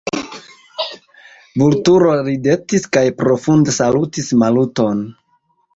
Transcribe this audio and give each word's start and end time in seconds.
Vulturo 1.63 2.15
ridetis 2.31 2.89
kaj 2.99 3.05
profunde 3.21 3.79
salutis 3.79 4.37
Maluton. 4.45 5.07